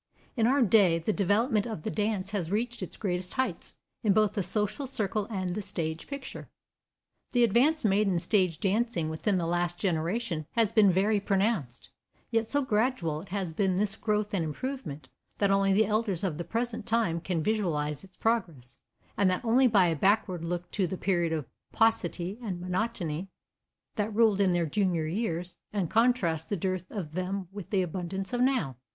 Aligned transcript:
In 0.35 0.47
our 0.47 0.63
day 0.63 0.97
the 0.97 1.13
development 1.13 1.67
of 1.67 1.83
the 1.83 1.91
dance 1.91 2.31
has 2.31 2.49
reached 2.49 2.81
its 2.81 2.97
greatest 2.97 3.33
heights, 3.33 3.75
in 4.01 4.13
both 4.13 4.33
the 4.33 4.41
social 4.41 4.87
circle 4.87 5.27
and 5.29 5.53
the 5.53 5.61
stage 5.61 6.07
picture.22 6.07 6.47
The 7.33 7.43
advance 7.43 7.85
made 7.85 8.07
in 8.07 8.17
stage 8.17 8.59
dancing 8.59 9.11
within 9.11 9.37
the 9.37 9.45
last 9.45 9.77
generation 9.77 10.47
has 10.53 10.71
been 10.71 10.91
very 10.91 11.19
pronounced, 11.19 11.91
yet 12.31 12.49
so 12.49 12.63
gradual 12.63 13.27
has 13.27 13.53
been 13.53 13.75
this 13.75 13.95
growth 13.95 14.33
and 14.33 14.43
improvement, 14.43 15.07
that 15.37 15.51
only 15.51 15.71
the 15.71 15.85
elders 15.85 16.23
of 16.23 16.39
the 16.39 16.43
present 16.43 16.87
time 16.87 17.21
can 17.21 17.43
visualize 17.43 18.03
its 18.03 18.17
progress, 18.17 18.79
and 19.15 19.29
that 19.29 19.45
only 19.45 19.67
by 19.67 19.85
a 19.85 19.95
backward 19.95 20.43
look 20.43 20.71
to 20.71 20.87
the 20.87 20.97
period 20.97 21.31
of 21.31 21.45
paucity 21.71 22.39
and 22.41 22.59
monotony 22.59 23.27
that 23.97 24.09
ruled 24.15 24.41
in 24.41 24.49
their 24.49 24.65
junior 24.65 25.05
years, 25.05 25.57
and 25.71 25.91
contrast 25.91 26.49
the 26.49 26.57
dearth 26.57 26.89
of 26.89 27.11
then 27.13 27.47
with 27.51 27.69
the 27.69 27.83
abundance 27.83 28.33
of 28.33 28.41
now. 28.41 28.77